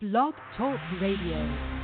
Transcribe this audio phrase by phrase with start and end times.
[0.00, 1.79] Blog Talk Radio.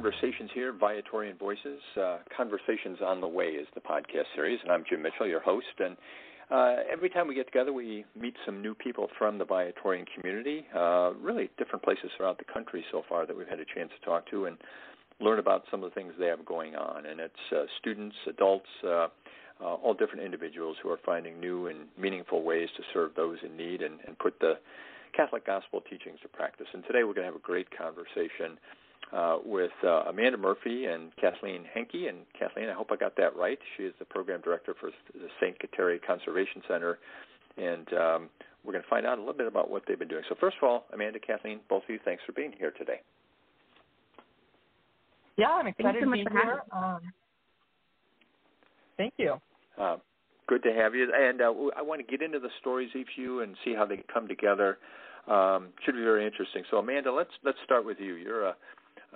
[0.00, 1.78] Conversations here, Viatorian Voices.
[1.94, 5.66] Uh, conversations on the Way is the podcast series, and I'm Jim Mitchell, your host.
[5.78, 5.94] And
[6.50, 10.64] uh, every time we get together, we meet some new people from the Viatorian community,
[10.74, 14.06] uh, really different places throughout the country so far that we've had a chance to
[14.06, 14.56] talk to and
[15.20, 17.04] learn about some of the things they have going on.
[17.04, 19.08] And it's uh, students, adults, uh, uh,
[19.60, 23.82] all different individuals who are finding new and meaningful ways to serve those in need
[23.82, 24.54] and, and put the
[25.14, 26.68] Catholic gospel teachings to practice.
[26.72, 28.56] And today we're going to have a great conversation
[29.12, 32.08] uh, with uh, Amanda Murphy and Kathleen Henke.
[32.08, 33.58] And Kathleen, I hope I got that right.
[33.76, 35.56] She is the program director for the St.
[35.58, 36.98] Kateri Conservation Center.
[37.56, 38.28] And um,
[38.64, 40.22] we're going to find out a little bit about what they've been doing.
[40.28, 43.00] So, first of all, Amanda, Kathleen, both of you, thanks for being here today.
[45.36, 46.62] Yeah, I'm excited to be here.
[46.70, 47.00] Um,
[48.96, 49.40] thank you.
[49.78, 49.96] Uh,
[50.46, 51.10] good to have you.
[51.14, 54.02] And uh, I want to get into the stories of you and see how they
[54.12, 54.78] come together.
[55.26, 56.64] Um, should be very interesting.
[56.70, 58.14] So, Amanda, let's let's start with you.
[58.14, 58.56] You're a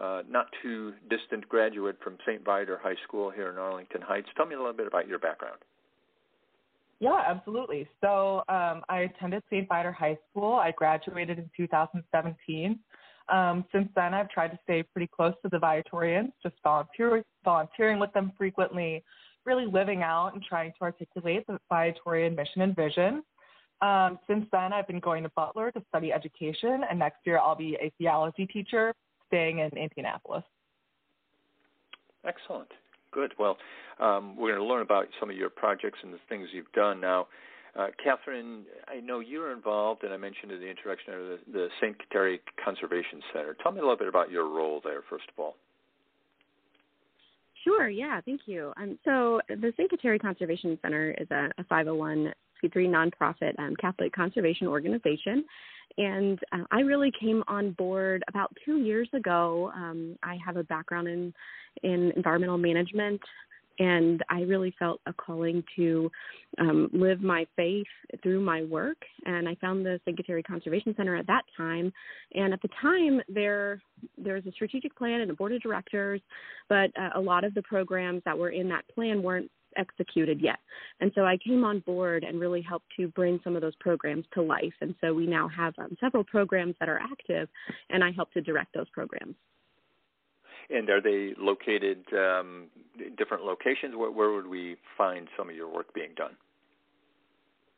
[0.00, 2.44] uh, not too distant graduate from St.
[2.44, 4.28] Viator High School here in Arlington Heights.
[4.36, 5.58] Tell me a little bit about your background.
[7.00, 7.88] Yeah, absolutely.
[8.00, 9.68] So um, I attended St.
[9.68, 10.54] Viator High School.
[10.54, 12.78] I graduated in 2017.
[13.28, 17.98] Um, since then, I've tried to stay pretty close to the Viatorians, just volunteer, volunteering
[17.98, 19.02] with them frequently,
[19.44, 23.22] really living out and trying to articulate the Viatorian mission and vision.
[23.80, 27.56] Um, since then, I've been going to Butler to study education, and next year I'll
[27.56, 28.94] be a theology teacher
[29.34, 30.44] staying in Indianapolis.
[32.24, 32.68] Excellent.
[33.10, 33.32] Good.
[33.38, 33.56] Well,
[34.00, 37.00] um, we're going to learn about some of your projects and the things you've done
[37.00, 37.26] now.
[37.76, 41.68] Uh, Catherine, I know you're involved, and I mentioned in the introduction of the, the
[41.80, 41.96] St.
[41.98, 43.56] Kateri Conservation Center.
[43.60, 45.56] Tell me a little bit about your role there, first of all.
[47.64, 47.88] Sure.
[47.88, 48.20] Yeah.
[48.20, 48.72] Thank you.
[48.76, 49.90] Um, so the St.
[49.90, 51.64] Kateri Conservation Center is a, a
[52.62, 55.44] 501c3 nonprofit um, Catholic conservation organization,
[55.98, 59.70] and uh, I really came on board about two years ago.
[59.74, 61.32] Um, I have a background in
[61.82, 63.20] in environmental management,
[63.78, 66.10] and I really felt a calling to
[66.58, 67.86] um, live my faith
[68.22, 68.98] through my work.
[69.26, 70.00] And I found the.
[70.06, 71.92] Kateri Conservation Center at that time.
[72.34, 73.80] And at the time, there
[74.16, 76.20] there was a strategic plan and a board of directors,
[76.68, 80.58] but uh, a lot of the programs that were in that plan weren't executed yet.
[81.00, 84.24] And so I came on board and really helped to bring some of those programs
[84.34, 84.74] to life.
[84.80, 87.48] And so we now have um, several programs that are active,
[87.90, 89.34] and I help to direct those programs.
[90.70, 92.68] And are they located um,
[92.98, 93.94] in different locations?
[93.96, 96.36] Where, where would we find some of your work being done?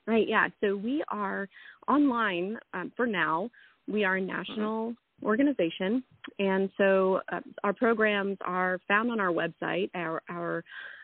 [0.07, 0.49] Right, yeah.
[0.61, 1.49] So we are
[1.89, 3.51] online um, for now.
[3.89, 5.27] We are a national mm-hmm.
[5.27, 6.05] organization,
[6.39, 9.91] and so uh, our programs are found on our website.
[9.95, 10.63] Our our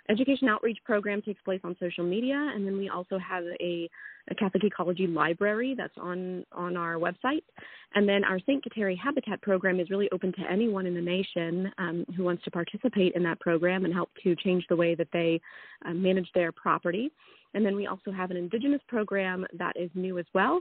[0.08, 3.88] education outreach program takes place on social media, and then we also have a,
[4.30, 7.42] a Catholic Ecology library that's on on our website.
[7.94, 8.64] And then our St.
[8.64, 12.50] Kateri Habitat program is really open to anyone in the nation um, who wants to
[12.50, 15.40] participate in that program and help to change the way that they
[15.86, 17.12] uh, manage their property.
[17.54, 20.60] And then we also have an Indigenous program that is new as well,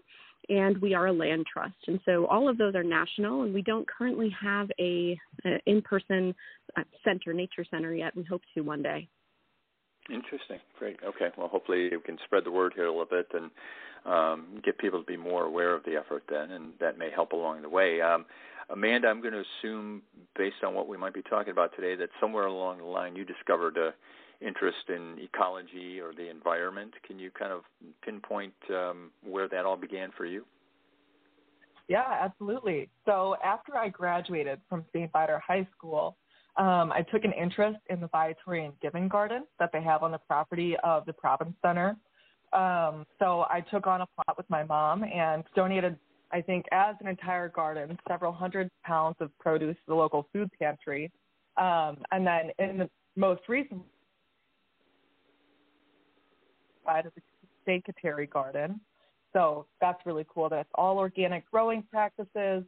[0.50, 1.78] and we are a land trust.
[1.88, 6.36] And so all of those are national, and we don't currently have a, a in-person
[6.76, 8.16] uh, center, nature center yet.
[8.16, 9.08] We hope to one day.
[10.12, 10.60] Interesting.
[10.78, 10.98] Great.
[11.04, 11.30] Okay.
[11.38, 13.50] Well, hopefully you can spread the word here a little bit and
[14.06, 17.32] um, get people to be more aware of the effort then, and that may help
[17.32, 18.02] along the way.
[18.02, 18.26] Um,
[18.70, 20.02] Amanda, I'm going to assume,
[20.38, 23.26] based on what we might be talking about today, that somewhere along the line you
[23.26, 23.94] discovered a
[24.42, 26.94] interest in ecology or the environment.
[27.06, 27.62] Can you kind of
[28.04, 30.46] pinpoint um, where that all began for you?
[31.88, 32.90] Yeah, absolutely.
[33.06, 35.12] So after I graduated from St.
[35.12, 36.18] Viator High School,
[36.58, 40.18] um, I took an interest in the Viatorian Giving Garden that they have on the
[40.18, 41.96] property of the Province Center.
[42.54, 45.98] Um, so I took on a plot with my mom and donated,
[46.32, 50.50] I think, as an entire garden, several hundred pounds of produce to the local food
[50.60, 51.10] pantry.
[51.56, 53.82] Um, and then in the most recent
[56.86, 57.22] side of the
[57.66, 57.86] St.
[57.86, 58.82] Kateri Garden.
[59.34, 60.50] So that's really cool.
[60.50, 62.64] That's all organic growing practices.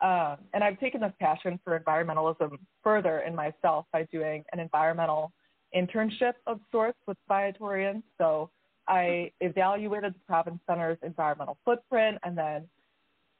[0.00, 5.32] Um, and I've taken this passion for environmentalism further in myself by doing an environmental
[5.76, 8.02] internship of sorts with Viatorians.
[8.18, 8.50] So
[8.88, 12.66] I evaluated the province center's environmental footprint and then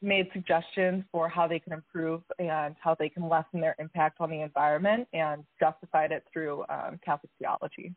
[0.03, 4.31] made suggestions for how they can improve and how they can lessen their impact on
[4.31, 7.95] the environment and justified it through um, Catholic theology.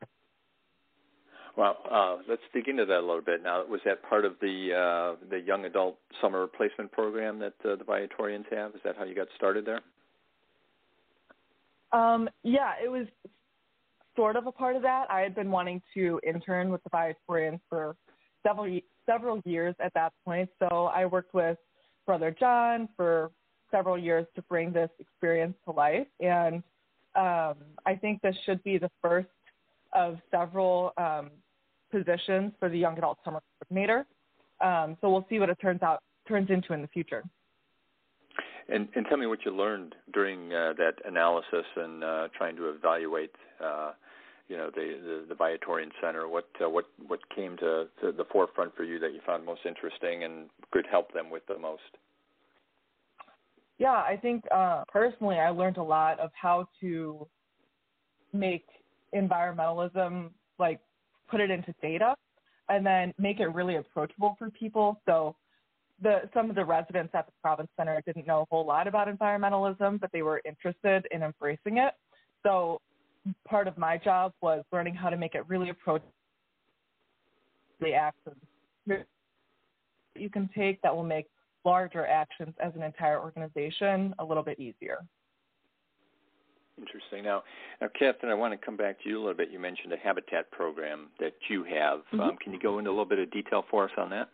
[1.55, 3.43] Well, uh, let's dig into that a little bit.
[3.43, 7.75] Now, was that part of the uh, the young adult summer placement program that uh,
[7.75, 8.73] the Viatorians have?
[8.73, 9.81] Is that how you got started there?
[11.91, 13.05] Um, yeah, it was
[14.15, 15.05] sort of a part of that.
[15.11, 17.95] I had been wanting to intern with the Viatorians for
[18.41, 21.57] several several years at that point, so I worked with
[22.07, 23.29] Brother John for
[23.69, 26.63] several years to bring this experience to life, and
[27.15, 29.27] um, I think this should be the first
[29.93, 31.29] of several um,
[31.97, 33.99] positions for the young adult summer coordinator.
[34.67, 37.23] Um, so we'll see what it turns out turns into in the future.
[38.69, 42.69] And, and tell me what you learned during uh, that analysis and uh, trying to
[42.69, 43.91] evaluate, uh,
[44.47, 46.27] you know, the, the, the Viatorian Center.
[46.27, 49.61] What uh, what what came to, to the forefront for you that you found most
[49.67, 51.91] interesting and could help them with the most?
[53.77, 57.27] Yeah, I think uh, personally, I learned a lot of how to
[58.31, 58.65] make
[59.13, 60.79] environmentalism like
[61.33, 62.15] put it into data
[62.69, 65.01] and then make it really approachable for people.
[65.07, 65.35] So
[66.01, 69.07] the some of the residents at the province center didn't know a whole lot about
[69.07, 71.95] environmentalism, but they were interested in embracing it.
[72.43, 72.79] So
[73.47, 76.13] part of my job was learning how to make it really approachable
[77.81, 78.37] the actions
[80.15, 81.27] you can take that will make
[81.65, 84.99] larger actions as an entire organization a little bit easier.
[86.77, 87.23] Interesting.
[87.23, 87.43] Now,
[87.81, 89.51] now, Catherine, I want to come back to you a little bit.
[89.51, 91.99] You mentioned a habitat program that you have.
[91.99, 92.19] Mm-hmm.
[92.19, 94.29] Um, can you go into a little bit of detail for us on that?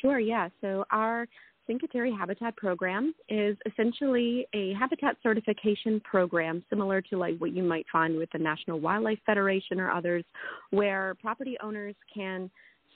[0.00, 0.48] Sure, yeah.
[0.60, 1.26] So our
[1.66, 7.86] Cinque Habitat program is essentially a habitat certification program similar to like what you might
[7.90, 10.24] find with the National Wildlife Federation or others,
[10.70, 12.50] where property owners can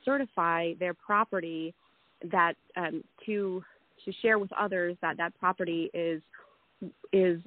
[0.05, 1.75] certify their property
[2.31, 3.65] that um, to
[4.05, 6.23] to share with others that that property is
[7.13, 7.41] is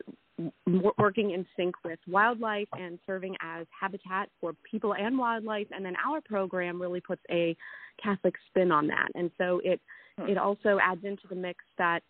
[0.98, 5.68] working in sync with wildlife and serving as habitat for people and wildlife.
[5.72, 7.56] And then our program really puts a
[8.02, 9.10] catholic spin on that.
[9.16, 9.80] And so it
[10.18, 10.28] hmm.
[10.28, 12.02] it also adds into the mix that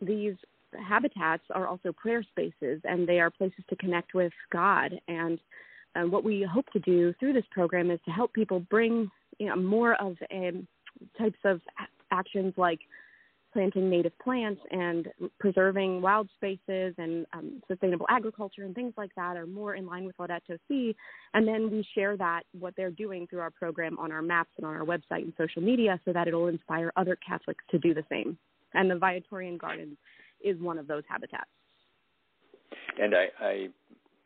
[0.00, 0.34] these
[0.86, 5.00] habitats are also prayer spaces and they are places to connect with god.
[5.08, 5.38] And
[5.94, 9.46] and what we hope to do through this program is to help people bring you
[9.46, 10.66] know more of um,
[11.16, 11.60] types of
[12.10, 12.80] actions like
[13.52, 15.08] planting native plants and
[15.40, 20.04] preserving wild spaces and um, sustainable agriculture and things like that are more in line
[20.04, 20.94] with Laudato Si.
[21.34, 24.66] And then we share that, what they're doing through our program on our maps and
[24.66, 28.04] on our website and social media so that it'll inspire other Catholics to do the
[28.10, 28.38] same.
[28.74, 29.96] And the Viatorian Gardens
[30.42, 31.50] is one of those habitats.
[33.00, 33.68] And I, I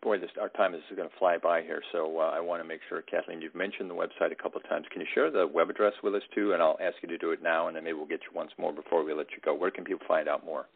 [0.02, 1.80] boy, this our time is going to fly by here.
[1.92, 4.68] So uh, I want to make sure, Kathleen, you've mentioned the website a couple of
[4.68, 4.86] times.
[4.90, 6.52] Can you share the web address with us too?
[6.52, 8.50] And I'll ask you to do it now, and then maybe we'll get you once
[8.58, 9.54] more before we let you go.
[9.54, 10.66] Where can people find out more?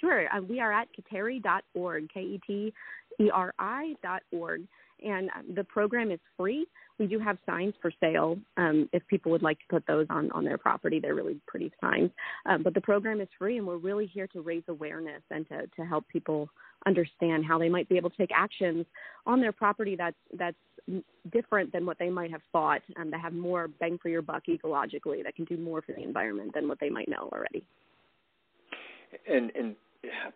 [0.00, 0.26] Sure.
[0.34, 2.72] Uh, we are at kateri.org, K E T
[3.20, 4.62] E R I dot org.
[5.04, 6.66] And uh, the program is free.
[6.98, 10.30] We do have signs for sale um, if people would like to put those on,
[10.32, 10.98] on their property.
[10.98, 12.10] They're really pretty signs.
[12.46, 15.66] Um, but the program is free, and we're really here to raise awareness and to,
[15.76, 16.48] to help people
[16.86, 18.86] understand how they might be able to take actions
[19.26, 20.56] on their property that's that's
[21.32, 24.44] different than what they might have thought and that have more bang for your buck
[24.48, 27.64] ecologically that can do more for the environment than what they might know already
[29.28, 29.74] and and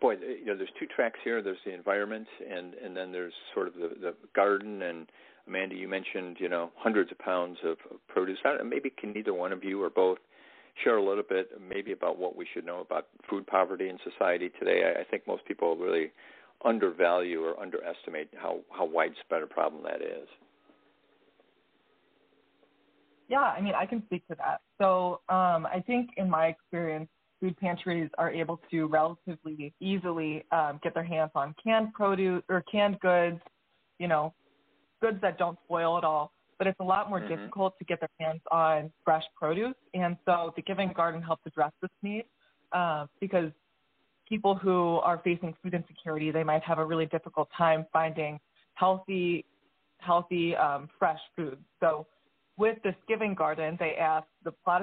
[0.01, 3.69] boy you know there's two tracks here there's the environment and and then there's sort
[3.69, 5.07] of the the garden and
[5.47, 7.77] amanda you mentioned you know hundreds of pounds of,
[8.09, 10.19] produce maybe can either one of you or both
[10.85, 14.51] share a little bit maybe about what we should know about food poverty in society
[14.59, 16.11] today i, I think most people really
[16.65, 20.29] undervalue or underestimate how, how widespread a problem that is.
[23.29, 24.61] Yeah, I mean, I can speak to that.
[24.81, 27.09] So um, I think in my experience,
[27.41, 32.63] food pantries are able to relatively easily um, get their hands on canned produce or
[32.71, 33.41] canned goods,
[33.99, 34.35] you know,
[35.01, 36.33] goods that don't spoil at all.
[36.59, 37.35] But it's a lot more mm-hmm.
[37.35, 39.75] difficult to get their hands on fresh produce.
[39.95, 42.25] And so the Giving Garden helps address this need
[42.73, 43.51] uh, because
[44.29, 48.39] people who are facing food insecurity, they might have a really difficult time finding
[48.75, 49.45] healthy,
[49.99, 51.59] healthy, um, fresh food.
[51.81, 52.07] So
[52.59, 54.83] with this giving garden, they ask the plot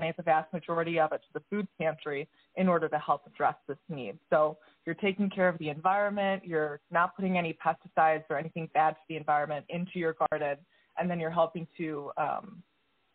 [0.00, 3.54] is the vast majority of it to the food pantry in order to help address
[3.66, 4.18] this need.
[4.30, 8.90] So you're taking care of the environment, you're not putting any pesticides or anything bad
[8.90, 10.56] to the environment into your garden,
[10.98, 12.62] and then you're helping to um,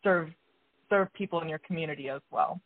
[0.02, 0.28] serve
[0.90, 2.60] serve people in your community as well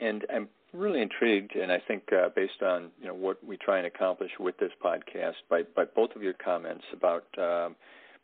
[0.00, 3.78] and I'm really intrigued, and I think uh, based on you know what we try
[3.78, 7.76] and accomplish with this podcast, by by both of your comments about um,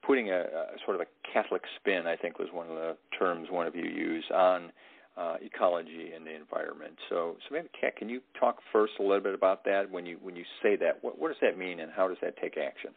[0.06, 3.48] putting a, a, sort of a Catholic spin, I think was one of the terms
[3.50, 4.72] one of you used on
[5.16, 6.94] uh, ecology and the environment.
[7.08, 9.90] So, so maybe Kat, can you talk first a little bit about that?
[9.90, 12.36] When you when you say that, what, what does that mean, and how does that
[12.38, 12.90] take action?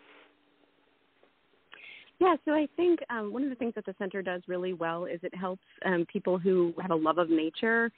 [2.19, 5.03] Yeah, so I think um, one of the things that the center does really well
[5.03, 7.91] is it helps um, people who have a love of nature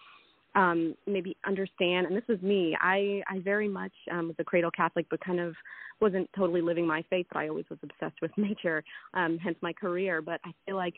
[0.55, 2.07] um, maybe understand.
[2.07, 2.75] And this was me.
[2.79, 5.55] I I very much um, was a cradle Catholic, but kind of
[5.99, 7.27] wasn't totally living my faith.
[7.31, 10.21] But I always was obsessed with nature, um, hence my career.
[10.21, 10.95] But I feel like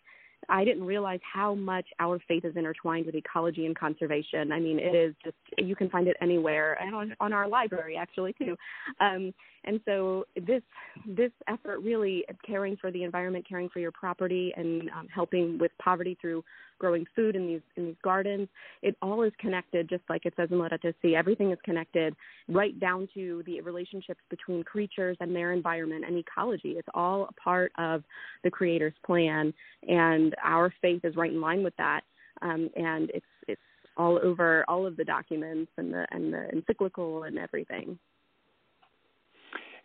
[0.47, 4.51] I didn't realize how much our faith is intertwined with ecology and conservation.
[4.51, 7.97] I mean, it is just you can find it anywhere, and on, on our library
[7.97, 8.55] actually too.
[8.99, 9.33] Um,
[9.65, 10.61] and so this
[11.05, 15.71] this effort really caring for the environment, caring for your property, and um, helping with
[15.81, 16.43] poverty through
[16.79, 18.47] growing food in these in these gardens.
[18.81, 21.15] It all is connected, just like it says in Laudato Si.
[21.15, 22.15] Everything is connected,
[22.47, 26.71] right down to the relationships between creatures and their environment and ecology.
[26.71, 28.03] It's all a part of
[28.43, 29.53] the Creator's plan,
[29.87, 32.01] and our faith is right in line with that.
[32.41, 33.61] Um, and it's it's
[33.97, 37.99] all over all of the documents and the and the encyclical and everything.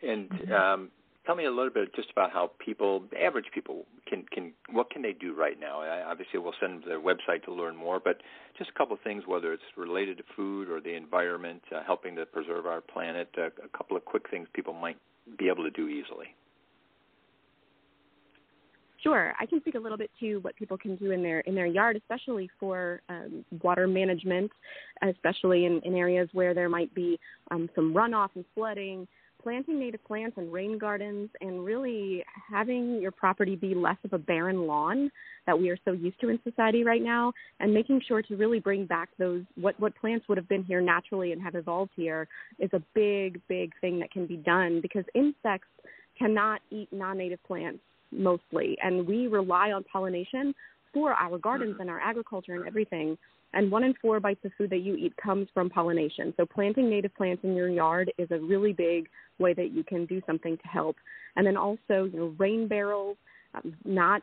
[0.02, 0.90] And um,
[1.26, 5.02] tell me a little bit just about how people, average people, can can what can
[5.02, 5.80] they do right now?
[5.80, 8.20] I, obviously, we'll send them to their website to learn more, but
[8.58, 12.16] just a couple of things, whether it's related to food or the environment, uh, helping
[12.16, 13.28] to preserve our planet.
[13.36, 14.98] Uh, a couple of quick things people might
[15.38, 16.26] be able to do easily.
[19.02, 21.54] Sure, I can speak a little bit to what people can do in their in
[21.54, 24.50] their yard, especially for um, water management,
[25.02, 27.18] especially in, in areas where there might be
[27.50, 29.06] um, some runoff and flooding
[29.44, 34.18] planting native plants and rain gardens and really having your property be less of a
[34.18, 35.10] barren lawn
[35.46, 38.58] that we are so used to in society right now and making sure to really
[38.58, 42.26] bring back those what what plants would have been here naturally and have evolved here
[42.58, 45.68] is a big big thing that can be done because insects
[46.18, 47.80] cannot eat non-native plants
[48.14, 48.76] mostly.
[48.82, 50.54] And we rely on pollination
[50.94, 51.82] for our gardens mm-hmm.
[51.82, 53.18] and our agriculture and everything
[53.54, 56.34] and one in four bites of food that you eat comes from pollination.
[56.36, 59.08] So planting native plants in your yard is a really big
[59.38, 60.96] way that you can do something to help.
[61.36, 63.16] And then also, you know, rain barrels,
[63.54, 64.22] um, not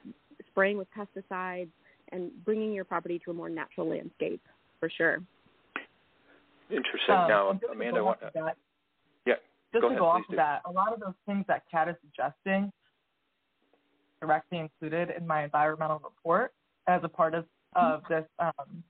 [0.49, 1.69] spraying with pesticides,
[2.11, 4.41] and bringing your property to a more natural landscape
[4.81, 5.19] for sure.
[6.69, 7.15] Interesting.
[7.15, 8.57] Um, now, Amanda, want, to, that,
[9.25, 9.35] yeah,
[9.71, 11.87] just go to ahead, go off of that, a lot of those things that Kat
[11.87, 12.71] is suggesting
[14.19, 16.53] directly included in my environmental report
[16.87, 17.45] as a part of,
[17.75, 18.83] of this um,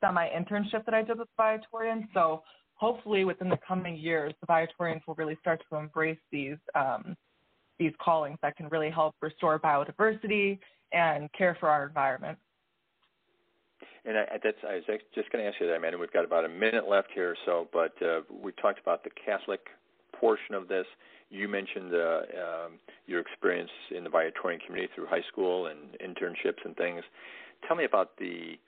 [0.00, 2.04] semi internship that I did with Viatorians.
[2.14, 2.42] So
[2.74, 7.16] hopefully within the coming years, the Viatorians will really start to embrace these um,
[7.78, 10.58] these callings that can really help restore biodiversity
[10.92, 12.38] and care for our environment.
[14.04, 15.98] And I, that's, I was just going to ask you that, Amanda.
[15.98, 19.60] We've got about a minute left here so, but uh, we talked about the Catholic
[20.24, 20.86] portion of this.
[21.28, 22.72] You mentioned uh, um,
[23.06, 27.02] your experience in the Viatorian community through high school and internships and things.
[27.68, 28.58] Tell me about the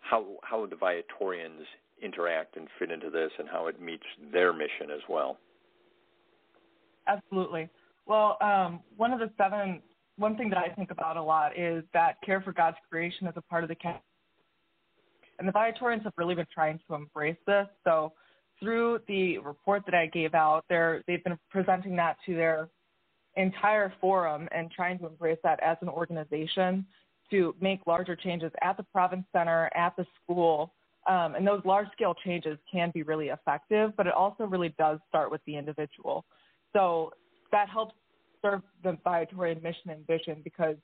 [0.00, 1.64] how how the Viatorians
[2.02, 5.38] interact and fit into this, and how it meets their mission as well.
[7.06, 7.68] Absolutely.
[8.06, 9.80] Well, um, one of the seven,
[10.16, 13.34] one thing that I think about a lot is that care for God's creation is
[13.36, 13.76] a part of the.
[15.38, 17.68] And the Viatorians have really been trying to embrace this.
[17.84, 18.12] So
[18.60, 22.68] through the report that I gave out, they're, they've been presenting that to their
[23.36, 26.86] entire forum and trying to embrace that as an organization
[27.30, 30.72] to make larger changes at the province center, at the school.
[31.06, 34.98] Um, and those large scale changes can be really effective, but it also really does
[35.08, 36.24] start with the individual.
[36.74, 37.12] So
[37.52, 37.94] that helps
[38.42, 40.76] serve the Viatorian mission and vision because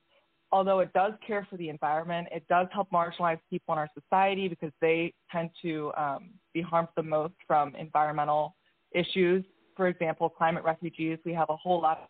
[0.55, 4.47] although it does care for the environment, it does help marginalized people in our society
[4.47, 8.55] because they tend to um, be harmed the most from environmental
[8.93, 9.45] issues.
[9.77, 12.09] For example, climate refugees, we have a whole lot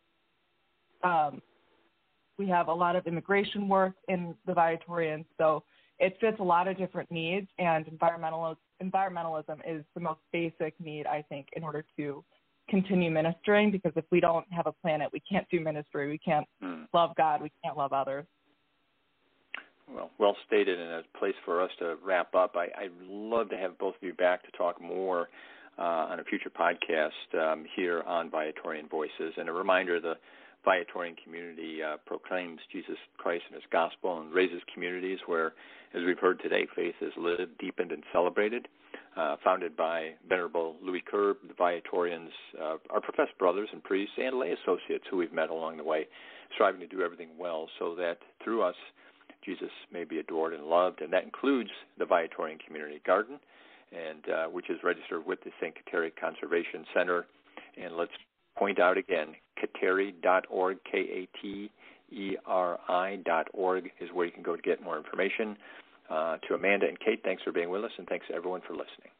[1.02, 1.40] um,
[2.38, 5.62] we have a lot of immigration work in the Viatorians, so
[5.98, 11.06] it fits a lot of different needs, and environmental, environmentalism is the most basic need,
[11.06, 12.24] I think, in order to
[12.68, 16.08] continue ministering, because if we don't have a planet, we can't do ministry.
[16.10, 16.86] We can't mm.
[16.92, 17.42] love God.
[17.42, 18.26] We can't love others.
[19.92, 22.56] Well, well stated, and a place for us to wrap up.
[22.56, 25.28] I, I'd love to have both of you back to talk more
[25.78, 29.34] uh, on a future podcast um, here on Viatorian Voices.
[29.36, 30.14] And a reminder, the
[30.66, 35.52] Viatorian community uh, proclaims Jesus Christ and His gospel and raises communities where,
[35.94, 38.68] as we've heard today, faith is lived, deepened, and celebrated.
[39.16, 42.30] Uh, founded by Venerable Louis Querbes, the Viatorians
[42.60, 46.08] uh, are professed brothers and priests and lay associates who we've met along the way,
[46.54, 48.74] striving to do everything well so that through us
[49.44, 53.38] Jesus may be adored and loved, and that includes the Viatorian Community Garden,
[53.92, 55.74] and uh, which is registered with the St.
[55.74, 57.26] Kateri Conservation Center.
[57.80, 58.10] And let's
[58.56, 61.70] point out again, kateri.org, K-A-T
[62.14, 65.56] E-R-I.org is where you can go to get more information.
[66.10, 69.10] Uh, to Amanda and Kate, thanks for being with us, and thanks everyone for listening.